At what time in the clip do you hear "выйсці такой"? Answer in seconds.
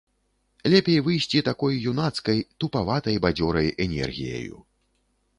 1.07-1.75